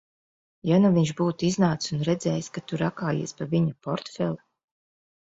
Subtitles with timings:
[0.67, 4.41] Ja nu viņš būtu iznācis un redzējis, ka tu rakājies pa viņa portfeli?